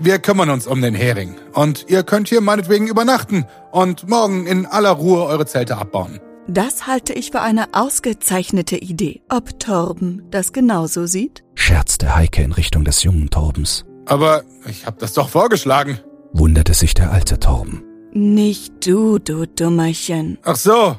[0.00, 1.36] Wir kümmern uns um den Hering.
[1.52, 6.18] Und ihr könnt hier meinetwegen übernachten und morgen in aller Ruhe eure Zelte abbauen.
[6.48, 9.22] Das halte ich für eine ausgezeichnete Idee.
[9.28, 11.44] Ob Torben das genauso sieht?
[11.54, 16.00] scherzte Heike in Richtung des jungen Torbens, Aber ich hab das doch vorgeschlagen.
[16.32, 17.84] wunderte sich der alte Torben.
[18.12, 20.38] Nicht du, du Dummerchen.
[20.42, 20.96] Ach so,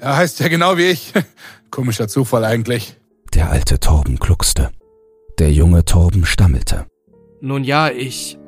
[0.00, 1.12] er heißt ja genau wie ich.
[1.70, 2.96] Komischer Zufall eigentlich.
[3.34, 4.70] Der alte Torben gluckste.
[5.38, 6.86] Der junge Torben stammelte.
[7.40, 8.38] Nun ja, ich,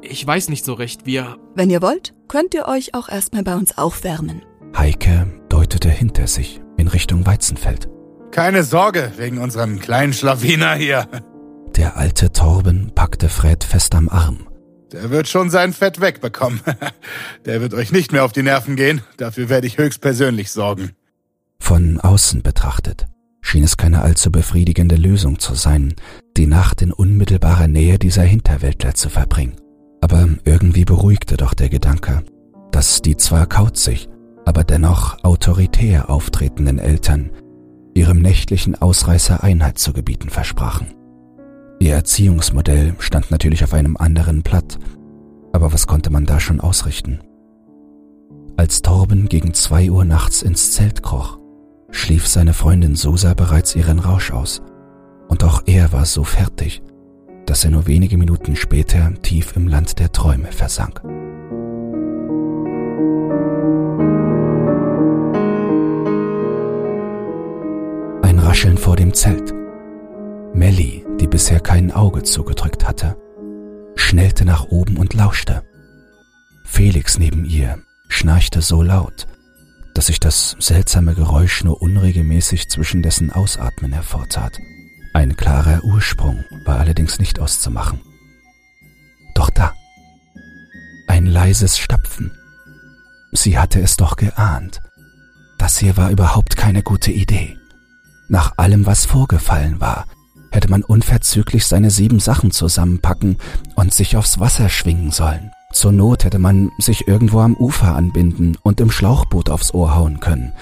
[0.00, 3.54] ich weiß nicht so recht, wir, Wenn ihr wollt, könnt ihr euch auch erstmal bei
[3.54, 4.42] uns aufwärmen.
[4.76, 5.26] Heike
[5.70, 7.88] deutete hinter sich in Richtung Weizenfeld.
[8.32, 11.06] Keine Sorge wegen unserem kleinen Schlawiner hier.
[11.76, 14.48] Der alte Torben packte Fred fest am Arm.
[14.90, 16.60] Der wird schon sein Fett wegbekommen.
[17.44, 19.02] Der wird euch nicht mehr auf die Nerven gehen.
[19.16, 20.90] Dafür werde ich höchstpersönlich sorgen.
[21.60, 23.06] Von außen betrachtet
[23.40, 25.94] schien es keine allzu befriedigende Lösung zu sein,
[26.36, 29.56] die Nacht in unmittelbarer Nähe dieser Hinterwäldler zu verbringen.
[30.00, 32.22] Aber irgendwie beruhigte doch der Gedanke,
[32.72, 34.09] dass die zwar kauzig,
[34.50, 37.30] aber dennoch autoritär auftretenden Eltern
[37.94, 40.88] ihrem nächtlichen Ausreißer Einheit zu gebieten versprachen.
[41.78, 44.80] Ihr Erziehungsmodell stand natürlich auf einem anderen Blatt,
[45.52, 47.20] aber was konnte man da schon ausrichten?
[48.56, 51.38] Als Torben gegen zwei Uhr nachts ins Zelt kroch,
[51.92, 54.62] schlief seine Freundin Susa bereits ihren Rausch aus,
[55.28, 56.82] und auch er war so fertig,
[57.46, 61.02] dass er nur wenige Minuten später tief im Land der Träume versank.
[68.50, 69.54] Rascheln vor dem Zelt.
[70.54, 73.16] Melly, die bisher kein Auge zugedrückt hatte,
[73.94, 75.62] schnellte nach oben und lauschte.
[76.64, 79.28] Felix neben ihr schnarchte so laut,
[79.94, 84.58] dass sich das seltsame Geräusch nur unregelmäßig zwischen dessen Ausatmen hervortat.
[85.14, 88.00] Ein klarer Ursprung war allerdings nicht auszumachen.
[89.36, 89.74] Doch da.
[91.06, 92.32] Ein leises Stapfen.
[93.30, 94.82] Sie hatte es doch geahnt.
[95.56, 97.59] Das hier war überhaupt keine gute Idee.
[98.30, 100.04] Nach allem, was vorgefallen war,
[100.52, 103.38] hätte man unverzüglich seine sieben Sachen zusammenpacken
[103.74, 105.50] und sich aufs Wasser schwingen sollen.
[105.72, 110.20] Zur Not hätte man sich irgendwo am Ufer anbinden und im Schlauchboot aufs Ohr hauen
[110.20, 110.52] können.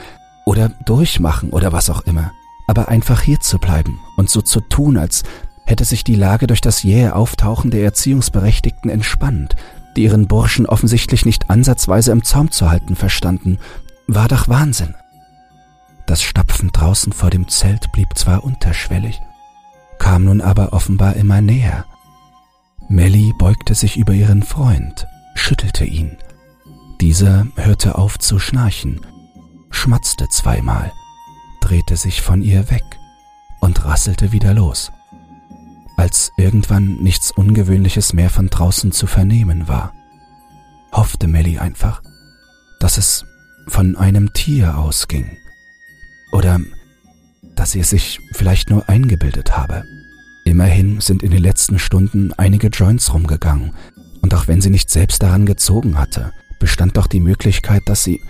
[0.46, 2.32] Oder durchmachen oder was auch immer.
[2.68, 5.24] Aber einfach hier zu bleiben und so zu tun, als
[5.66, 9.56] hätte sich die Lage durch das jähe Auftauchen der Erziehungsberechtigten entspannt,
[9.94, 13.58] die ihren Burschen offensichtlich nicht ansatzweise im Zaum zu halten verstanden,
[14.06, 14.94] war doch Wahnsinn.
[16.08, 19.20] Das Stapfen draußen vor dem Zelt blieb zwar unterschwellig,
[19.98, 21.84] kam nun aber offenbar immer näher.
[22.88, 26.16] Melly beugte sich über ihren Freund, schüttelte ihn.
[27.02, 29.04] Dieser hörte auf zu schnarchen,
[29.70, 30.92] schmatzte zweimal,
[31.60, 32.84] drehte sich von ihr weg
[33.60, 34.90] und rasselte wieder los.
[35.98, 39.92] Als irgendwann nichts Ungewöhnliches mehr von draußen zu vernehmen war,
[40.90, 42.00] hoffte Melly einfach,
[42.80, 43.26] dass es
[43.66, 45.36] von einem Tier ausging
[46.32, 46.60] oder
[47.56, 49.84] dass sie es sich vielleicht nur eingebildet habe.
[50.44, 53.72] Immerhin sind in den letzten Stunden einige Joints rumgegangen,
[54.22, 58.20] und auch wenn sie nicht selbst daran gezogen hatte, bestand doch die Möglichkeit, dass sie...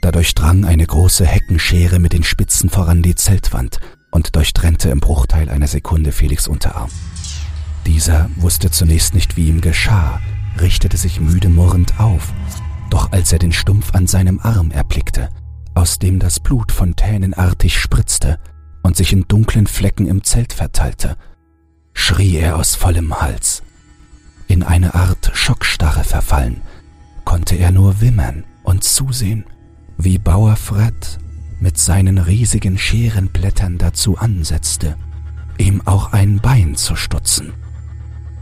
[0.00, 3.80] Dadurch drang eine große Heckenschere mit den Spitzen voran die Zeltwand
[4.12, 6.90] und durchtrennte im Bruchteil einer Sekunde Felix Unterarm.
[7.84, 10.20] Dieser wusste zunächst nicht, wie ihm geschah,
[10.60, 12.32] richtete sich müde murrend auf,
[12.90, 15.30] doch als er den Stumpf an seinem Arm erblickte,
[15.78, 18.40] aus dem das Blut fontänenartig spritzte
[18.82, 21.16] und sich in dunklen Flecken im Zelt verteilte,
[21.92, 23.62] schrie er aus vollem Hals.
[24.48, 26.62] In eine Art Schockstarre verfallen,
[27.24, 29.44] konnte er nur wimmern und zusehen,
[29.96, 31.20] wie Bauer Fred
[31.60, 34.96] mit seinen riesigen Scherenblättern dazu ansetzte,
[35.58, 37.52] ihm auch ein Bein zu stutzen.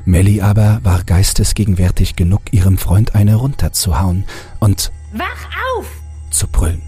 [0.07, 4.25] Melly aber war geistesgegenwärtig genug, ihrem Freund eine runterzuhauen
[4.59, 5.87] und Wach auf!
[6.31, 6.81] zu brüllen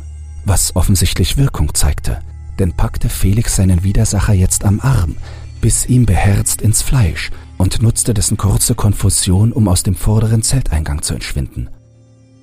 [0.48, 2.20] was offensichtlich Wirkung zeigte,
[2.58, 5.16] denn packte Felix seinen Widersacher jetzt am Arm,
[5.60, 11.02] biss ihm beherzt ins Fleisch und nutzte dessen kurze Konfusion, um aus dem vorderen Zelteingang
[11.02, 11.68] zu entschwinden.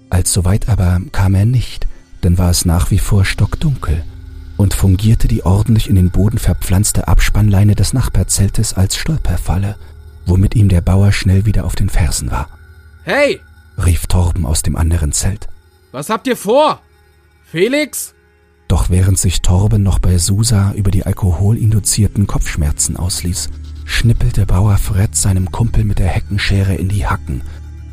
[0.10, 1.88] Allzu weit aber kam er nicht,
[2.24, 4.04] denn war es nach wie vor stockdunkel
[4.58, 9.76] und fungierte die ordentlich in den Boden verpflanzte Abspannleine des Nachbarzeltes als Stolperfalle,
[10.26, 12.50] womit ihm der Bauer schnell wieder auf den Fersen war.
[13.04, 13.42] Hey!
[13.84, 15.48] rief Torben aus dem anderen Zelt.
[15.92, 16.82] Was habt ihr vor?
[17.56, 18.14] Felix?
[18.68, 23.50] Doch während sich Torben noch bei Susa über die alkoholinduzierten Kopfschmerzen ausließ,
[23.86, 27.44] schnippelte Bauer Fred seinem Kumpel mit der Heckenschere in die Hacken,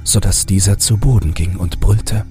[0.03, 2.27] so dass dieser zu Boden ging und brüllte.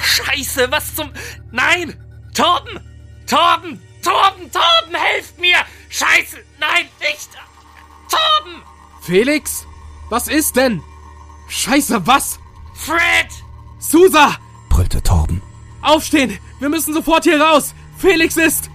[0.00, 1.10] Scheiße, was zum...
[1.50, 1.94] Nein!
[2.34, 2.78] Torben!
[3.26, 3.80] Torben!
[4.00, 4.48] Torben!
[4.52, 5.56] Torben, helft mir!
[5.88, 6.36] Scheiße!
[6.60, 7.30] Nein, nicht!
[8.08, 8.62] Torben!
[9.00, 9.66] Felix?
[10.08, 10.82] Was ist denn?
[11.48, 12.38] Scheiße, was?
[12.74, 13.26] Fred!
[13.80, 14.36] Susa!
[14.68, 15.42] brüllte Torben.
[15.82, 16.38] Aufstehen!
[16.58, 17.74] Wir müssen sofort hier raus!
[17.96, 18.70] Felix ist.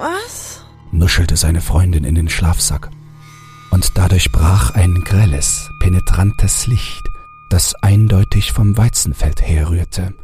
[0.00, 0.64] Was?
[0.92, 2.90] nuschelte seine Freundin in den Schlafsack.
[3.70, 7.08] Und dadurch brach ein grelles, penetrantes Licht,
[7.50, 10.14] das eindeutig vom Weizenfeld herrührte.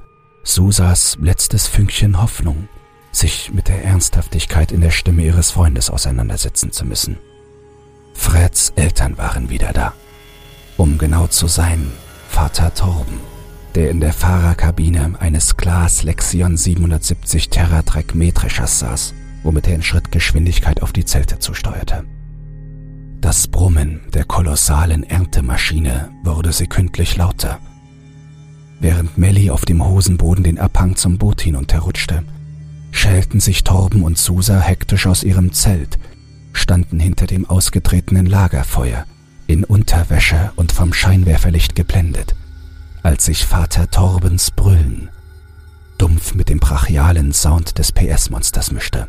[0.45, 2.69] Susas letztes Fünkchen Hoffnung,
[3.13, 7.19] sich mit der Ernsthaftigkeit in der Stimme ihres Freundes auseinandersetzen zu müssen.
[8.15, 9.95] Freds Eltern waren wieder da.
[10.77, 11.91] Um genau zu sein,
[12.29, 13.34] Vater Torben
[13.75, 20.81] der in der Fahrerkabine eines Glas Lexion 770 Terratrek Metrischers saß, womit er in Schrittgeschwindigkeit
[20.83, 22.05] auf die Zelte zusteuerte.
[23.21, 27.59] Das Brummen der kolossalen Erntemaschine wurde sekündlich lauter.
[28.81, 32.23] Während Melly auf dem Hosenboden den Abhang zum Boot hinunterrutschte,
[32.93, 35.99] schälten sich Torben und Susa hektisch aus ihrem Zelt,
[36.53, 39.05] standen hinter dem ausgetretenen Lagerfeuer,
[39.49, 42.37] in Unterwäsche und vom Scheinwerferlicht geblendet
[43.05, 45.11] als sich Vater Torbens Brüllen
[45.99, 49.07] dumpf mit dem brachialen Sound des PS-Monsters mischte.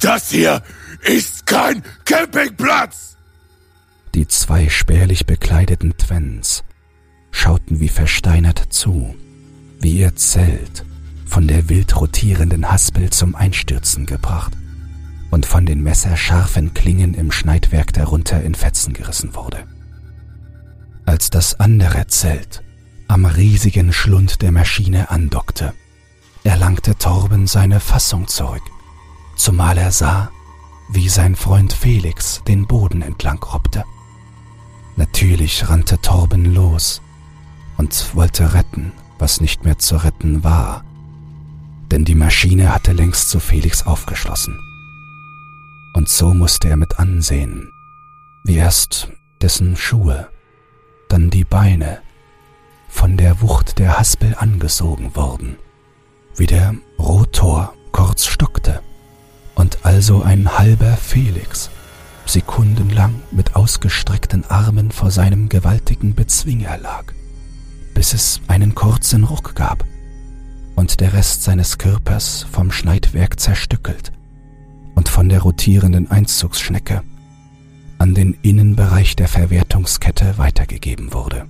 [0.00, 0.62] Das hier
[1.02, 3.16] ist kein Campingplatz!
[4.14, 6.64] Die zwei spärlich bekleideten Twens
[7.30, 9.14] schauten wie versteinert zu,
[9.80, 10.84] wie ihr Zelt
[11.24, 14.52] von der wild rotierenden Haspel zum Einstürzen gebracht
[15.30, 19.64] und von den messerscharfen Klingen im Schneidwerk darunter in Fetzen gerissen wurde.
[21.04, 22.62] Als das andere Zelt
[23.08, 25.74] am riesigen Schlund der Maschine andockte,
[26.44, 28.62] erlangte Torben seine Fassung zurück,
[29.36, 30.30] zumal er sah,
[30.88, 33.84] wie sein Freund Felix den Boden entlang robbte.
[34.96, 37.02] Natürlich rannte Torben los
[37.76, 40.84] und wollte retten, was nicht mehr zu retten war,
[41.90, 44.58] denn die Maschine hatte längst zu Felix aufgeschlossen.
[45.94, 47.72] Und so musste er mit ansehen,
[48.44, 50.28] wie erst dessen Schuhe,
[51.08, 52.00] dann die Beine
[52.88, 55.56] von der Wucht der Haspel angesogen wurden,
[56.36, 58.80] wie der Rotor kurz stockte
[59.54, 61.70] und also ein halber Felix
[62.26, 67.04] sekundenlang mit ausgestreckten Armen vor seinem gewaltigen Bezwinger lag,
[67.94, 69.84] bis es einen kurzen Ruck gab
[70.74, 74.12] und der Rest seines Körpers vom Schneidwerk zerstückelt
[74.94, 77.02] und von der rotierenden Einzugsschnecke
[77.98, 81.46] an den Innenbereich der Verwertungskette weitergegeben wurde.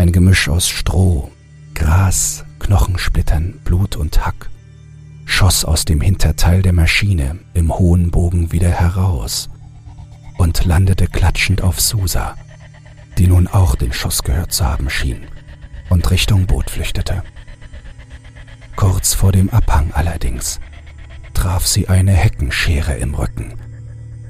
[0.00, 1.30] Ein Gemisch aus Stroh,
[1.74, 4.48] Gras, Knochensplittern, Blut und Hack
[5.26, 9.50] schoss aus dem Hinterteil der Maschine im hohen Bogen wieder heraus
[10.38, 12.34] und landete klatschend auf Susa,
[13.18, 15.26] die nun auch den Schuss gehört zu haben schien
[15.90, 17.22] und Richtung Boot flüchtete.
[18.76, 20.60] Kurz vor dem Abhang allerdings
[21.34, 23.52] traf sie eine Heckenschere im Rücken,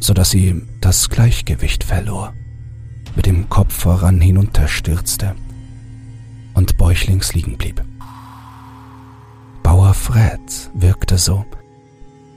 [0.00, 2.34] so dass sie das Gleichgewicht verlor,
[3.14, 5.36] mit dem Kopf voran hinunterstürzte
[6.60, 7.82] und bäuchlings liegen blieb.
[9.62, 11.46] Bauer Fred wirkte so,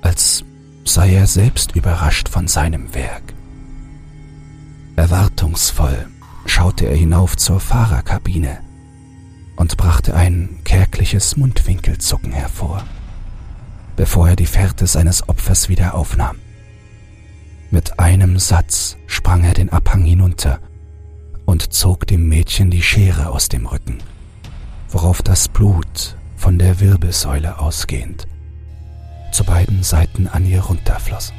[0.01, 0.45] als
[0.85, 3.33] sei er selbst überrascht von seinem Werk.
[4.95, 6.07] Erwartungsvoll
[6.45, 8.59] schaute er hinauf zur Fahrerkabine
[9.57, 12.81] und brachte ein kärgliches Mundwinkelzucken hervor,
[13.97, 16.37] bevor er die Fährte seines Opfers wieder aufnahm.
[17.71, 20.61] Mit einem Satz sprang er den Abhang hinunter
[21.43, 23.97] und zog dem Mädchen die Schere aus dem Rücken,
[24.93, 28.27] worauf das Blut von der Wirbelsäule ausgehend
[29.31, 31.33] zu beiden Seiten an ihr runterfloss.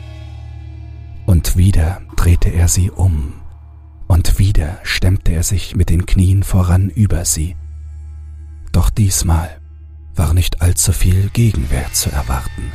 [1.27, 3.35] Und wieder drehte er sie um,
[4.09, 7.57] und wieder stemmte er sich mit den Knien voran über sie.
[8.73, 9.61] Doch diesmal
[10.15, 12.73] war nicht allzu viel Gegenwehr zu erwarten,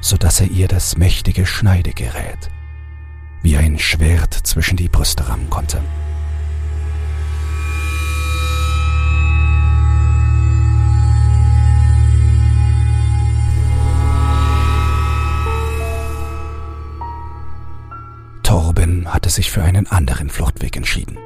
[0.00, 2.50] so dass er ihr das mächtige Schneidegerät
[3.42, 5.80] wie ein Schwert zwischen die Brüste rammen konnte.
[18.44, 21.18] Torben hatte sich für einen anderen Fluchtweg entschieden.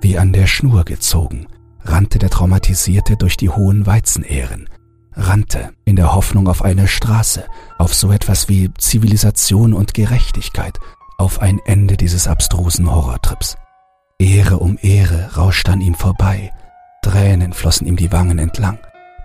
[0.00, 1.48] Wie an der Schnur gezogen,
[1.82, 4.68] rannte der Traumatisierte durch die hohen Weizenähren,
[5.14, 7.44] rannte in der Hoffnung auf eine Straße,
[7.78, 10.78] auf so etwas wie Zivilisation und Gerechtigkeit,
[11.18, 13.56] auf ein Ende dieses abstrusen Horrortrips.
[14.18, 16.52] Ehre um Ehre rauschte an ihm vorbei,
[17.02, 18.78] Tränen flossen ihm die Wangen entlang.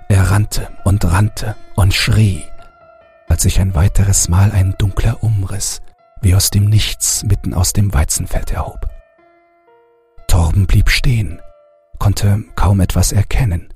[0.07, 2.43] Er rannte und rannte und schrie,
[3.27, 5.81] als sich ein weiteres Mal ein dunkler Umriss
[6.21, 8.87] wie aus dem Nichts mitten aus dem Weizenfeld erhob.
[10.27, 11.41] Torben blieb stehen,
[11.99, 13.73] konnte kaum etwas erkennen.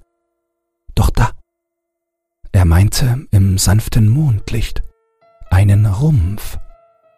[0.94, 1.32] Doch da.
[2.52, 4.82] Er meinte im sanften Mondlicht
[5.50, 6.58] einen Rumpf,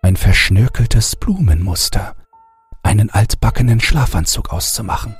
[0.01, 2.15] ein verschnörkeltes Blumenmuster,
[2.81, 5.15] einen altbackenen Schlafanzug auszumachen.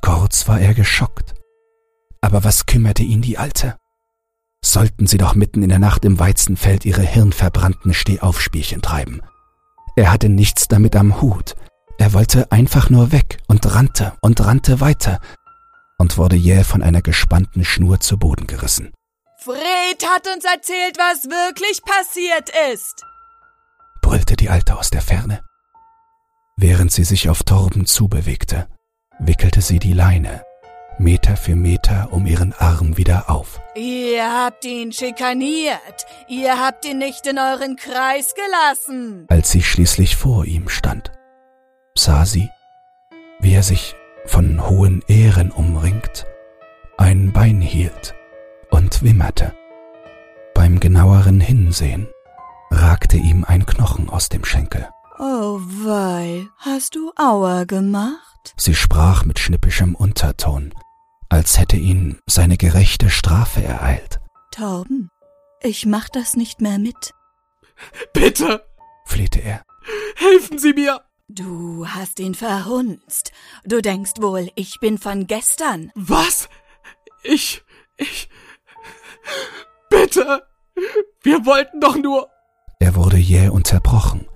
[0.00, 1.34] Kurz war er geschockt.
[2.20, 3.76] Aber was kümmerte ihn die Alte?
[4.72, 9.22] Sollten sie doch mitten in der Nacht im Weizenfeld ihre hirnverbrannten Stehaufspielchen treiben.
[9.96, 11.56] Er hatte nichts damit am Hut.
[11.98, 15.20] Er wollte einfach nur weg und rannte und rannte weiter
[15.98, 18.92] und wurde jäh von einer gespannten Schnur zu Boden gerissen.
[19.38, 23.02] Fred hat uns erzählt, was wirklich passiert ist,
[24.02, 25.42] brüllte die Alte aus der Ferne.
[26.56, 28.68] Während sie sich auf Torben zubewegte,
[29.18, 30.45] wickelte sie die Leine
[30.98, 33.60] Meter für Meter um ihren Arm wieder auf.
[33.74, 36.06] Ihr habt ihn schikaniert.
[36.28, 39.26] Ihr habt ihn nicht in euren Kreis gelassen.
[39.28, 41.12] Als sie schließlich vor ihm stand,
[41.94, 42.48] sah sie,
[43.40, 46.26] wie er sich von hohen Ehren umringt,
[46.96, 48.14] ein Bein hielt
[48.70, 49.54] und wimmerte.
[50.54, 52.08] Beim genaueren Hinsehen
[52.70, 54.88] ragte ihm ein Knochen aus dem Schenkel.
[55.18, 58.54] Oh wei, hast du Auer gemacht?
[58.56, 60.72] Sie sprach mit schnippischem Unterton,
[61.28, 64.20] als hätte ihn seine gerechte Strafe ereilt.
[64.50, 65.10] Torben,
[65.62, 67.12] ich mach das nicht mehr mit.
[68.12, 68.64] Bitte,
[69.06, 69.62] flehte er.
[70.16, 71.00] Helfen Sie mir!
[71.28, 73.32] Du hast ihn verhunzt.
[73.64, 75.90] Du denkst wohl, ich bin von gestern.
[75.96, 76.48] Was?
[77.24, 77.64] Ich.
[77.96, 78.28] Ich.
[79.90, 80.46] Bitte!
[81.22, 82.28] Wir wollten doch nur.
[82.78, 84.28] Er wurde jäh unterbrochen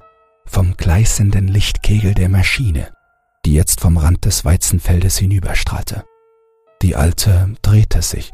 [0.46, 2.92] vom gleißenden Lichtkegel der Maschine,
[3.44, 6.04] die jetzt vom Rand des Weizenfeldes hinüberstrahlte.
[6.82, 8.32] Die Alte drehte sich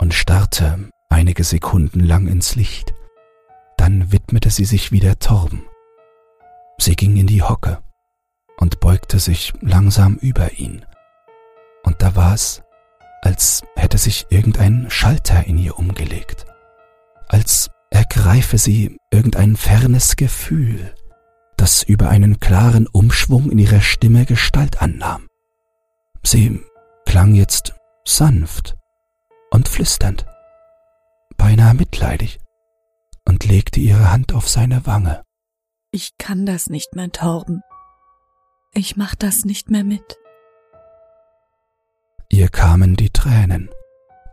[0.00, 2.94] und starrte einige Sekunden lang ins Licht.
[3.76, 5.64] Dann widmete sie sich wieder Torben.
[6.78, 7.82] Sie ging in die Hocke
[8.56, 10.86] und beugte sich langsam über ihn.
[11.82, 12.62] Und da war es,
[13.22, 16.46] als hätte sich irgendein Schalter in ihr umgelegt,
[17.28, 20.94] als ergreife sie irgendein fernes Gefühl,
[21.56, 25.28] das über einen klaren Umschwung in ihrer Stimme Gestalt annahm.
[26.22, 26.62] Sie
[27.12, 27.74] klang jetzt
[28.06, 28.74] sanft
[29.50, 30.24] und flüsternd,
[31.36, 32.38] beinahe mitleidig,
[33.28, 35.22] und legte ihre Hand auf seine Wange.
[35.90, 37.60] Ich kann das nicht mehr, Torben.
[38.72, 40.16] Ich mach das nicht mehr mit.
[42.30, 43.68] Ihr kamen die Tränen,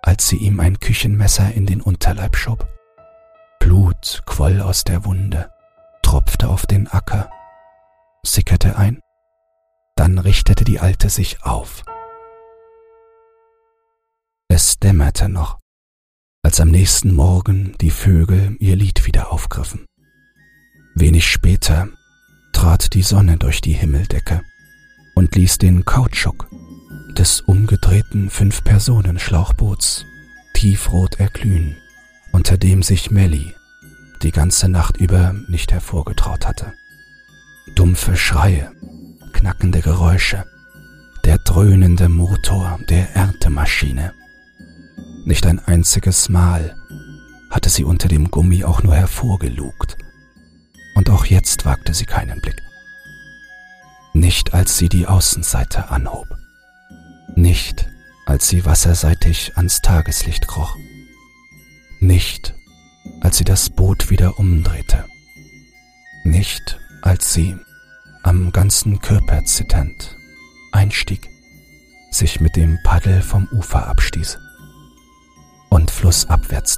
[0.01, 2.65] als sie ihm ein Küchenmesser in den Unterleib schob.
[3.59, 5.51] Blut quoll aus der Wunde,
[6.01, 7.29] tropfte auf den Acker,
[8.23, 9.01] sickerte ein.
[9.97, 11.83] Dann richtete die Alte sich auf.
[14.61, 15.57] Es dämmerte noch,
[16.43, 19.85] als am nächsten Morgen die Vögel ihr Lied wieder aufgriffen.
[20.95, 21.87] Wenig später
[22.51, 24.41] trat die Sonne durch die Himmeldecke
[25.15, 26.49] und ließ den Kautschuk
[27.17, 30.03] des umgedrehten Fünf-Personen-Schlauchboots
[30.53, 31.77] tiefrot erglühen,
[32.33, 33.55] unter dem sich Melly
[34.23, 36.73] die ganze Nacht über nicht hervorgetraut hatte.
[37.75, 38.73] Dumpfe Schreie,
[39.31, 40.43] knackende Geräusche,
[41.23, 44.11] der dröhnende Motor der Erntemaschine.
[45.25, 46.75] Nicht ein einziges Mal
[47.49, 49.97] hatte sie unter dem Gummi auch nur hervorgelugt,
[50.95, 52.61] und auch jetzt wagte sie keinen Blick.
[54.13, 56.27] Nicht als sie die Außenseite anhob,
[57.35, 57.89] nicht
[58.25, 60.75] als sie wasserseitig ans Tageslicht kroch,
[61.99, 62.55] nicht
[63.21, 65.05] als sie das Boot wieder umdrehte,
[66.23, 67.57] nicht als sie,
[68.23, 70.15] am ganzen Körper zitternd,
[70.71, 71.29] einstieg,
[72.11, 74.37] sich mit dem Paddel vom Ufer abstieß
[75.69, 76.77] und flussabwärts